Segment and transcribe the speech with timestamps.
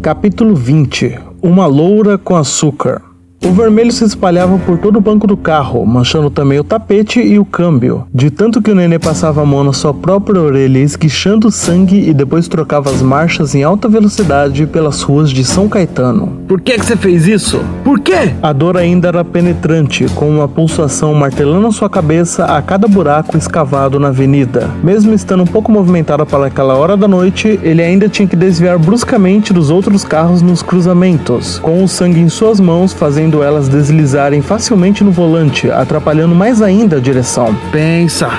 [0.00, 3.02] Capítulo 20 Uma loura com açúcar
[3.44, 7.38] o vermelho se espalhava por todo o banco do carro, manchando também o tapete e
[7.38, 11.50] o câmbio, de tanto que o nenê passava a mão na sua própria orelha, esguichando
[11.50, 16.32] sangue e depois trocava as marchas em alta velocidade pelas ruas de São Caetano.
[16.48, 17.60] Por que, que você fez isso?
[17.84, 18.34] Por quê?
[18.42, 24.00] A dor ainda era penetrante, com uma pulsação martelando sua cabeça a cada buraco escavado
[24.00, 24.68] na avenida.
[24.82, 28.78] Mesmo estando um pouco movimentada para aquela hora da noite, ele ainda tinha que desviar
[28.78, 33.68] bruscamente dos outros carros nos cruzamentos, com o sangue em suas mãos fazendo fazendo elas
[33.68, 37.54] deslizarem facilmente no volante, atrapalhando mais ainda a direção.
[37.70, 38.30] Pensa,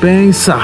[0.00, 0.56] pensa,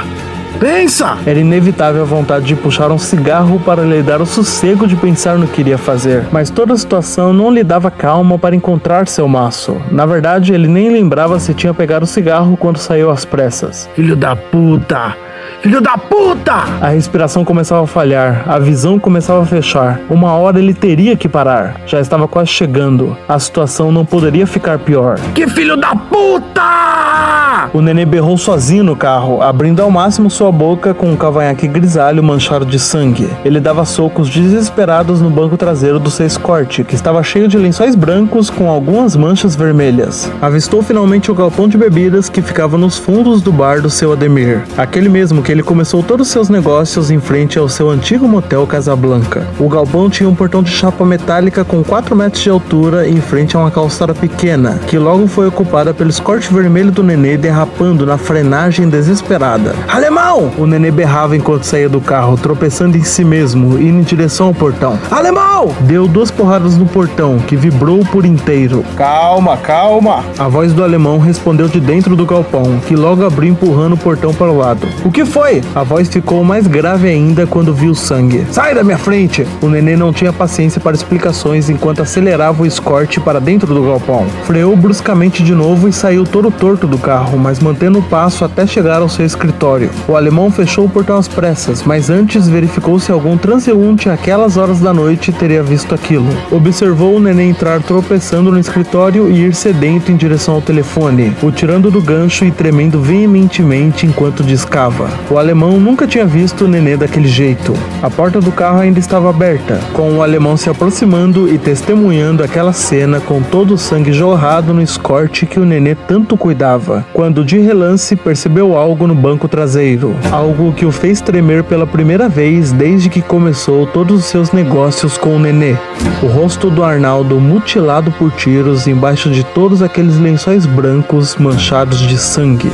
[0.58, 1.18] pensa!
[1.26, 5.36] Era inevitável a vontade de puxar um cigarro para lhe dar o sossego de pensar
[5.36, 9.28] no que iria fazer, mas toda a situação não lhe dava calma para encontrar seu
[9.28, 9.76] maço.
[9.90, 13.88] Na verdade, ele nem lembrava se tinha pegado o cigarro quando saiu às pressas.
[13.94, 15.14] Filho da puta!
[15.60, 16.54] Filho da puta!
[16.80, 20.00] A respiração começava a falhar, a visão começava a fechar.
[20.08, 21.80] Uma hora ele teria que parar.
[21.84, 23.16] Já estava quase chegando.
[23.28, 25.18] A situação não poderia ficar pior.
[25.34, 27.47] Que filho da puta!
[27.72, 32.22] O nenê berrou sozinho no carro, abrindo ao máximo sua boca com um cavanhaque grisalho
[32.22, 33.28] manchado de sangue.
[33.44, 37.94] Ele dava socos desesperados no banco traseiro do seu escorte, que estava cheio de lençóis
[37.94, 40.30] brancos com algumas manchas vermelhas.
[40.40, 44.64] Avistou finalmente o galpão de bebidas que ficava nos fundos do bar do seu Ademir.
[44.76, 48.66] Aquele mesmo que ele começou todos os seus negócios em frente ao seu antigo motel
[48.66, 49.46] Casablanca.
[49.58, 53.56] O galpão tinha um portão de chapa metálica com 4 metros de altura em frente
[53.56, 58.18] a uma calçada pequena, que logo foi ocupada pelo escorte vermelho do nenê derrapando na
[58.18, 59.74] frenagem desesperada.
[59.88, 60.52] Alemão!
[60.58, 64.54] O nenê berrava enquanto saía do carro, tropeçando em si mesmo, indo em direção ao
[64.54, 64.98] portão.
[65.10, 65.74] Alemão!
[65.80, 68.84] Deu duas porradas no portão, que vibrou por inteiro.
[68.96, 70.22] Calma, calma!
[70.38, 74.34] A voz do alemão respondeu de dentro do galpão, que logo abriu empurrando o portão
[74.34, 74.86] para o lado.
[75.02, 75.62] O que foi?
[75.74, 78.46] A voz ficou mais grave ainda quando viu sangue.
[78.50, 79.46] Sai da minha frente!
[79.62, 84.26] O nenê não tinha paciência para explicações enquanto acelerava o escorte para dentro do galpão.
[84.44, 88.66] Freou bruscamente de novo e saiu todo torto do carro, mas mantendo o passo até
[88.66, 89.90] chegar ao seu escritório.
[90.06, 94.80] O alemão fechou o portão às pressas, mas antes verificou se algum transeunte àquelas horas
[94.80, 96.28] da noite teria visto aquilo.
[96.50, 101.50] Observou o nenê entrar tropeçando no escritório e ir sedento em direção ao telefone, o
[101.50, 105.08] tirando do gancho e tremendo veementemente enquanto discava.
[105.30, 107.72] O alemão nunca tinha visto o nenê daquele jeito.
[108.02, 112.72] A porta do carro ainda estava aberta, com o alemão se aproximando e testemunhando aquela
[112.72, 117.58] cena com todo o sangue jorrado no escorte que o nenê tanto cuidava, quando de
[117.58, 123.08] relance percebeu algo no banco traseiro, algo que o fez tremer pela primeira vez desde
[123.08, 125.76] que começou todos os seus negócios com o nenê.
[126.22, 132.16] O rosto do Arnaldo mutilado por tiros embaixo de todos aqueles lençóis brancos manchados de
[132.18, 132.70] sangue.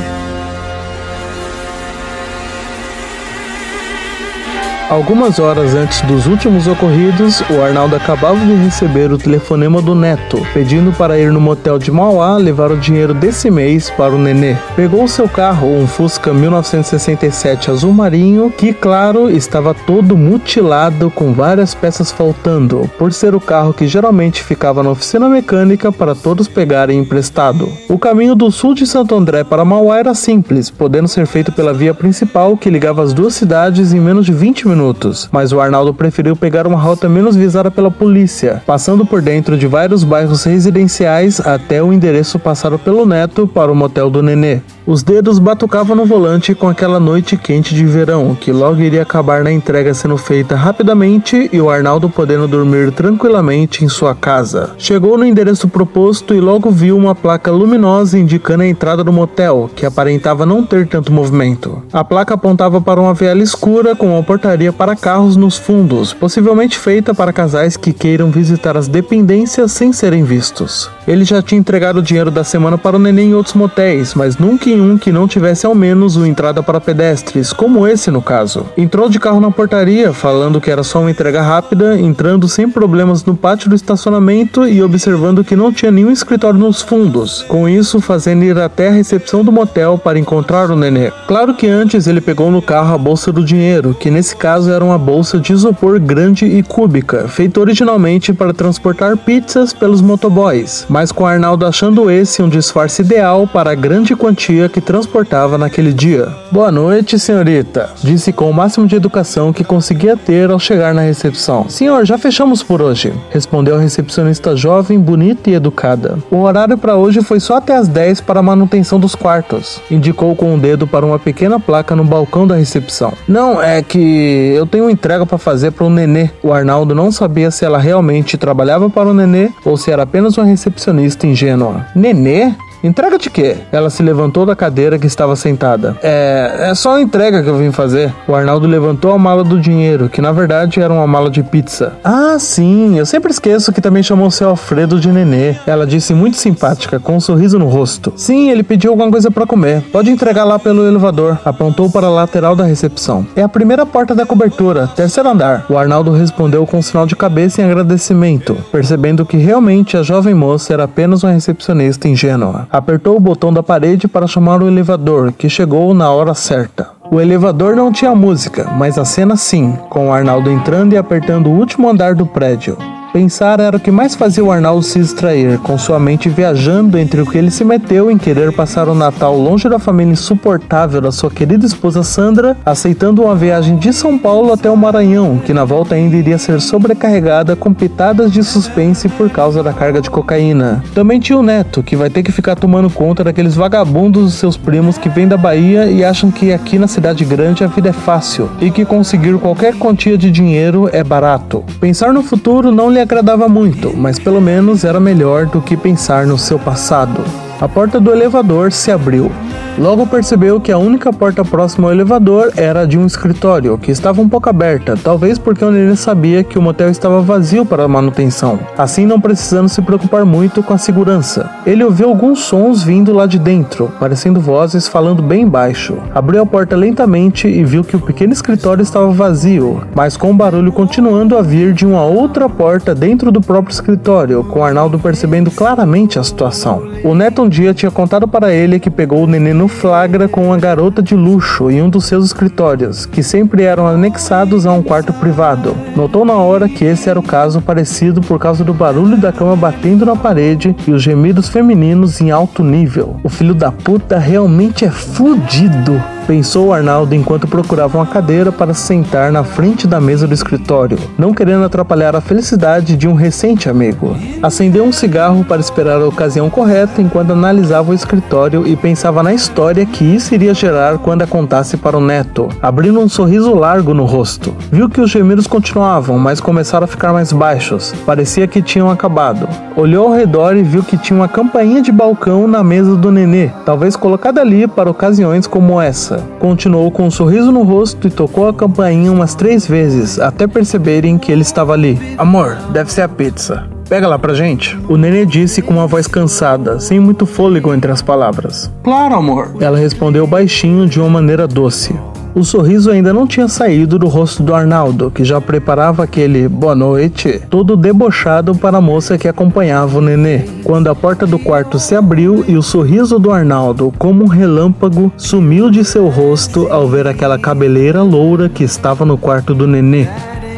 [4.87, 10.39] Algumas horas antes dos últimos ocorridos, o Arnaldo acabava de receber o telefonema do neto,
[10.53, 14.55] pedindo para ir no motel de Mauá levar o dinheiro desse mês para o nenê.
[14.75, 21.73] Pegou seu carro, um Fusca 1967 azul marinho, que, claro, estava todo mutilado com várias
[21.73, 26.99] peças faltando, por ser o carro que geralmente ficava na oficina mecânica para todos pegarem
[26.99, 27.67] emprestado.
[27.89, 31.73] O caminho do sul de Santo André para Mauá era simples, podendo ser feito pela
[31.73, 35.59] via principal que ligava as duas cidades em menos de 20 minutos minutos, mas o
[35.59, 40.43] Arnaldo preferiu pegar uma rota menos visada pela polícia, passando por dentro de vários bairros
[40.43, 44.61] residenciais até o endereço passado pelo neto para o motel do Nenê.
[44.87, 49.43] Os dedos batucavam no volante com aquela noite quente de verão, que logo iria acabar
[49.43, 54.75] na entrega sendo feita rapidamente e o Arnaldo podendo dormir tranquilamente em sua casa.
[54.77, 59.71] Chegou no endereço proposto e logo viu uma placa luminosa indicando a entrada do motel,
[59.75, 61.81] que aparentava não ter tanto movimento.
[61.91, 66.77] A placa apontava para uma viela escura com uma portaria para carros nos fundos, possivelmente
[66.77, 70.89] feita para casais que queiram visitar as dependências sem serem vistos.
[71.07, 74.37] Ele já tinha entregado o dinheiro da semana para o neném em outros motéis, mas
[74.37, 78.21] nunca em um que não tivesse ao menos uma entrada para pedestres, como esse no
[78.21, 78.65] caso.
[78.77, 83.23] Entrou de carro na portaria, falando que era só uma entrega rápida, entrando sem problemas
[83.25, 87.43] no pátio do estacionamento e observando que não tinha nenhum escritório nos fundos.
[87.43, 91.11] Com isso, fazendo ir até a recepção do motel para encontrar o nenê.
[91.27, 94.71] Claro que antes ele pegou no carro a bolsa do dinheiro, que nesse caso caso
[94.71, 100.85] era uma bolsa de isopor grande e cúbica, feita originalmente para transportar pizzas pelos motoboys,
[100.87, 105.91] mas com Arnaldo achando esse um disfarce ideal para a grande quantia que transportava naquele
[105.91, 106.29] dia.
[106.53, 111.01] Boa noite, senhorita, disse com o máximo de educação que conseguia ter ao chegar na
[111.01, 111.67] recepção.
[111.67, 116.17] Senhor, já fechamos por hoje, respondeu a recepcionista jovem, bonita e educada.
[116.31, 120.33] O horário para hoje foi só até as 10 para a manutenção dos quartos, indicou
[120.33, 123.11] com o um dedo para uma pequena placa no balcão da recepção.
[123.27, 126.29] Não, é que eu tenho uma entrega para fazer para o Nenê.
[126.43, 130.37] O Arnaldo não sabia se ela realmente trabalhava para o Nenê ou se era apenas
[130.37, 131.85] uma recepcionista ingênua.
[131.95, 132.53] Nenê?
[132.85, 133.57] Entrega de quê?
[133.71, 135.97] Ela se levantou da cadeira que estava sentada.
[136.03, 138.13] É, é só a entrega que eu vim fazer.
[138.27, 141.93] O Arnaldo levantou a mala do dinheiro, que na verdade era uma mala de pizza.
[142.03, 145.55] Ah, sim, eu sempre esqueço que também chamou seu Alfredo de nenê.
[145.65, 148.13] Ela disse muito simpática, com um sorriso no rosto.
[148.15, 149.81] Sim, ele pediu alguma coisa para comer.
[149.91, 151.39] Pode entregar lá pelo elevador.
[151.43, 153.25] Apontou para a lateral da recepção.
[153.35, 155.65] É a primeira porta da cobertura, terceiro andar.
[155.67, 160.35] O Arnaldo respondeu com um sinal de cabeça em agradecimento, percebendo que realmente a jovem
[160.35, 162.67] moça era apenas uma recepcionista ingênua.
[162.75, 166.89] Apertou o botão da parede para chamar o elevador, que chegou na hora certa.
[167.09, 171.53] O elevador não tinha música, mas a cena sim, com Arnaldo entrando e apertando o
[171.53, 172.77] último andar do prédio.
[173.15, 177.21] Pensar era o que mais fazia o Arnaldo se distrair, com sua mente viajando entre
[177.21, 181.13] o que ele se meteu em querer passar o Natal longe da família insuportável da
[181.13, 185.63] sua querida esposa Sandra, aceitando uma viagem de São Paulo até o Maranhão, que na
[185.63, 190.83] volta ainda iria ser sobrecarregada com pitadas de suspense por causa da carga de cocaína.
[190.93, 194.57] Também tinha o Neto, que vai ter que ficar tomando conta daqueles vagabundos dos seus
[194.57, 197.93] primos que vêm da Bahia e acham que aqui na cidade grande a vida é
[197.93, 201.63] fácil e que conseguir qualquer quantia de dinheiro é barato.
[201.79, 206.25] Pensar no futuro não lhe agradava muito, mas pelo menos era melhor do que pensar
[206.25, 207.23] no seu passado.
[207.61, 209.31] A porta do elevador se abriu.
[209.77, 213.91] Logo percebeu que a única porta próxima ao elevador era a de um escritório, que
[213.91, 217.85] estava um pouco aberta, talvez porque o Nenê sabia que o motel estava vazio para
[217.85, 221.49] manutenção, assim não precisando se preocupar muito com a segurança.
[221.65, 225.97] Ele ouviu alguns sons vindo lá de dentro, parecendo vozes falando bem baixo.
[226.13, 230.35] Abriu a porta lentamente e viu que o pequeno escritório estava vazio, mas com o
[230.35, 235.51] barulho continuando a vir de uma outra porta dentro do próprio escritório, com Arnaldo percebendo
[235.51, 236.81] claramente a situação.
[237.03, 240.45] O Neto um dia tinha contado para ele que pegou o nenê no flagra com
[240.45, 244.81] uma garota de luxo em um dos seus escritórios, que sempre eram anexados a um
[244.81, 245.75] quarto privado.
[245.95, 249.55] Notou na hora que esse era o caso parecido por causa do barulho da cama
[249.55, 253.19] batendo na parede e os gemidos femininos em alto nível.
[253.23, 259.31] O filho da puta realmente é fudido pensou Arnaldo enquanto procurava uma cadeira para sentar
[259.31, 264.15] na frente da mesa do escritório, não querendo atrapalhar a felicidade de um recente amigo.
[264.41, 269.33] Acendeu um cigarro para esperar a ocasião correta enquanto analisava o escritório e pensava na
[269.33, 273.93] história que isso iria gerar quando a contasse para o neto, abrindo um sorriso largo
[273.93, 274.53] no rosto.
[274.71, 277.93] Viu que os gemidos continuavam, mas começaram a ficar mais baixos.
[278.05, 279.47] Parecia que tinham acabado.
[279.75, 283.49] Olhou ao redor e viu que tinha uma campainha de balcão na mesa do nenê,
[283.65, 286.14] talvez colocada ali para ocasiões como essa.
[286.39, 291.17] Continuou com um sorriso no rosto e tocou a campainha umas três vezes até perceberem
[291.17, 291.99] que ele estava ali.
[292.17, 293.67] Amor, deve ser a pizza.
[293.87, 294.77] Pega lá pra gente.
[294.89, 298.71] O nenê disse com uma voz cansada, sem muito fôlego entre as palavras.
[298.83, 299.55] Claro, amor.
[299.59, 301.95] Ela respondeu baixinho de uma maneira doce.
[302.35, 306.75] O sorriso ainda não tinha saído do rosto do Arnaldo, que já preparava aquele boa
[306.75, 310.41] noite, todo debochado para a moça que acompanhava o nenê.
[310.61, 315.13] Quando a porta do quarto se abriu e o sorriso do Arnaldo, como um relâmpago,
[315.15, 320.05] sumiu de seu rosto ao ver aquela cabeleira loura que estava no quarto do nenê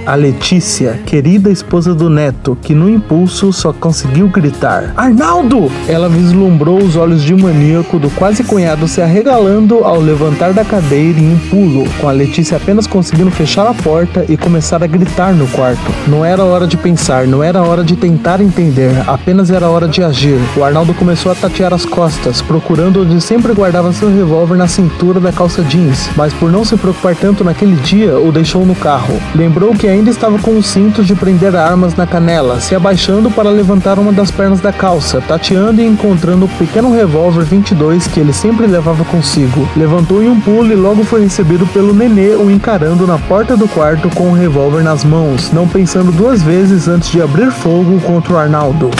[0.08, 5.70] a Letícia, querida esposa do neto, que no impulso só conseguiu gritar: Arnaldo!
[5.86, 11.20] Ela vislumbrou os olhos de maníaco do quase cunhado se arregalando ao levantar da cadeira
[11.20, 15.34] em um pulo, com a Letícia apenas conseguindo fechar a porta e começar a gritar
[15.34, 15.92] no quarto.
[16.08, 20.02] Não era hora de pensar, não era hora de tentar entender, apenas era hora de
[20.02, 20.40] agir.
[20.56, 25.20] O Arnaldo começou a tatear as costas, procurando onde sempre guardava seu revólver na cintura
[25.20, 29.14] da calça jeans, mas por não se preocupar tanto naquele dia, o deixou no carro.
[29.36, 33.50] Lembrou que ainda estava com os cintos de prender armas na canela, se abaixando para
[33.50, 38.32] levantar uma das pernas da calça, tateando e encontrando o pequeno revólver 22 que ele
[38.32, 39.68] sempre levava consigo.
[39.76, 43.68] Levantou em um pulo e logo foi recebido pelo nenê o encarando na porta do
[43.68, 48.34] quarto com o revólver nas mãos, não pensando duas vezes antes de abrir fogo contra
[48.34, 48.92] o Arnaldo.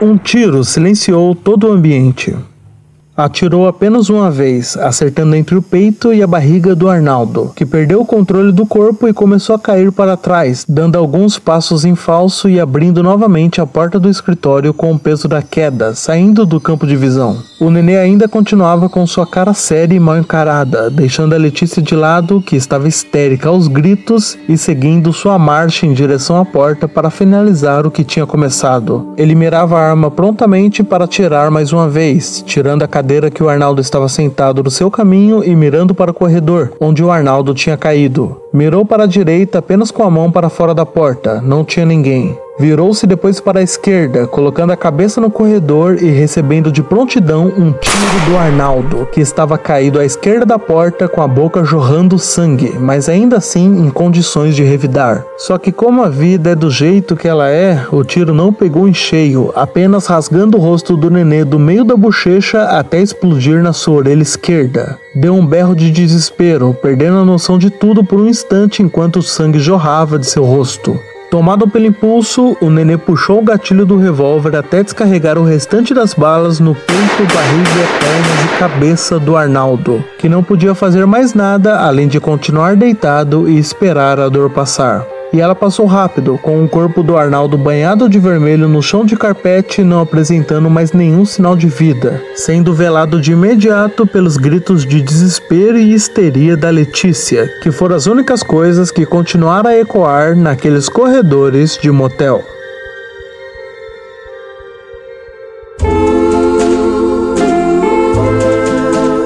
[0.00, 2.34] Um tiro silenciou todo o ambiente.
[3.14, 8.00] Atirou apenas uma vez, acertando entre o peito e a barriga do Arnaldo, que perdeu
[8.00, 12.48] o controle do corpo e começou a cair para trás, dando alguns passos em falso
[12.48, 16.86] e abrindo novamente a porta do escritório com o peso da queda, saindo do campo
[16.86, 17.42] de visão.
[17.60, 21.94] O nenê ainda continuava com sua cara séria e mal encarada, deixando a Letícia de
[21.94, 27.10] lado, que estava histérica aos gritos, e seguindo sua marcha em direção à porta para
[27.10, 29.12] finalizar o que tinha começado.
[29.18, 33.48] Ele mirava a arma prontamente para atirar mais uma vez, tirando a cadeira que o
[33.48, 37.76] Arnaldo estava sentado no seu caminho e mirando para o corredor, onde o Arnaldo tinha
[37.76, 38.40] caído.
[38.52, 42.38] Mirou para a direita apenas com a mão para fora da porta, não tinha ninguém.
[42.62, 47.72] Virou-se depois para a esquerda, colocando a cabeça no corredor e recebendo de prontidão um
[47.72, 52.72] tiro do Arnaldo, que estava caído à esquerda da porta com a boca jorrando sangue,
[52.78, 55.24] mas ainda assim em condições de revidar.
[55.38, 58.86] Só que como a vida é do jeito que ela é, o tiro não pegou
[58.86, 63.72] em cheio, apenas rasgando o rosto do nenê do meio da bochecha até explodir na
[63.72, 64.96] sua orelha esquerda.
[65.16, 69.22] Deu um berro de desespero, perdendo a noção de tudo por um instante enquanto o
[69.22, 70.96] sangue jorrava de seu rosto.
[71.32, 76.12] Tomado pelo impulso, o nenê puxou o gatilho do revólver até descarregar o restante das
[76.12, 81.80] balas no peito, barriga, pernas e cabeça do Arnaldo, que não podia fazer mais nada
[81.80, 86.68] além de continuar deitado e esperar a dor passar e ela passou rápido, com o
[86.68, 91.56] corpo do Arnaldo banhado de vermelho no chão de carpete, não apresentando mais nenhum sinal
[91.56, 97.70] de vida, sendo velado de imediato pelos gritos de desespero e histeria da Letícia, que
[97.70, 102.42] foram as únicas coisas que continuaram a ecoar naqueles corredores de motel.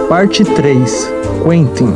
[0.08, 1.94] Parte 3 Quentin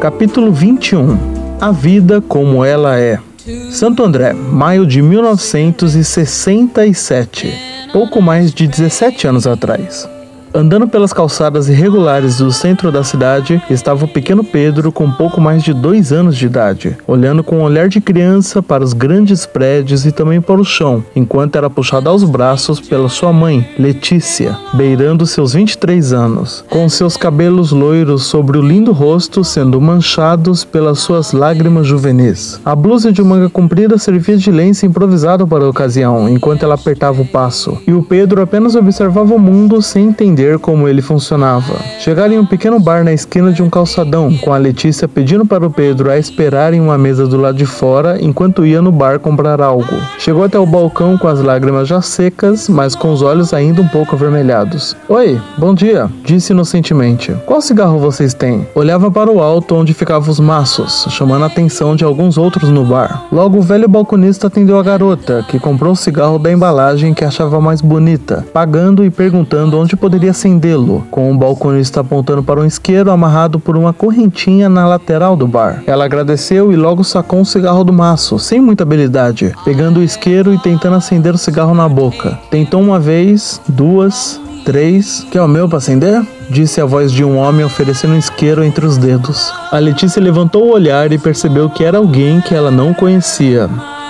[0.00, 1.16] Capítulo 21
[1.60, 3.20] A vida como ela é
[3.70, 7.52] Santo André, maio de 1967,
[7.92, 10.08] pouco mais de 17 anos atrás.
[10.54, 15.62] Andando pelas calçadas irregulares do centro da cidade, estava o pequeno Pedro com pouco mais
[15.62, 20.04] de dois anos de idade, olhando com um olhar de criança para os grandes prédios
[20.04, 25.26] e também para o chão, enquanto era puxado aos braços pela sua mãe, Letícia, beirando
[25.26, 31.32] seus 23 anos, com seus cabelos loiros sobre o lindo rosto sendo manchados pelas suas
[31.32, 32.60] lágrimas juvenis.
[32.62, 37.22] A blusa de manga comprida servia de lenço improvisado para a ocasião, enquanto ela apertava
[37.22, 41.74] o passo, e o Pedro apenas observava o mundo sem entender entender como ele funcionava.
[42.00, 45.66] Chegaram em um pequeno bar na esquina de um calçadão, com a Letícia pedindo para
[45.66, 49.20] o Pedro a esperar em uma mesa do lado de fora enquanto ia no bar
[49.20, 49.94] comprar algo.
[50.18, 53.88] Chegou até o balcão com as lágrimas já secas, mas com os olhos ainda um
[53.88, 54.96] pouco avermelhados.
[55.08, 57.32] Oi, bom dia, disse inocentemente.
[57.46, 58.66] Qual cigarro vocês têm?
[58.74, 62.84] Olhava para o alto onde ficavam os maços, chamando a atenção de alguns outros no
[62.84, 63.26] bar.
[63.30, 67.60] Logo o velho balconista atendeu a garota, que comprou o cigarro da embalagem que achava
[67.60, 73.10] mais bonita, pagando e perguntando onde poderia acendê-lo, com o balconista apontando para um isqueiro
[73.10, 75.82] amarrado por uma correntinha na lateral do bar.
[75.86, 80.52] Ela agradeceu e logo sacou um cigarro do maço, sem muita habilidade, pegando o isqueiro
[80.52, 82.38] e tentando acender o cigarro na boca.
[82.50, 85.26] Tentou uma vez, duas, três.
[85.30, 86.22] Quer o meu para acender?
[86.50, 89.52] Disse a voz de um homem oferecendo um isqueiro entre os dedos.
[89.70, 93.68] A Letícia levantou o olhar e percebeu que era alguém que ela não conhecia.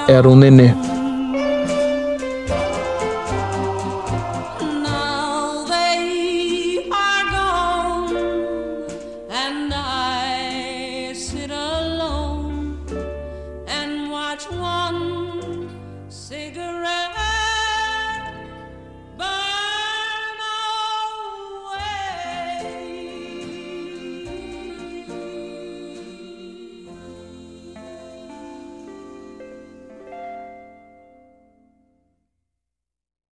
[0.08, 0.74] Era um nenê.
[9.62, 10.11] and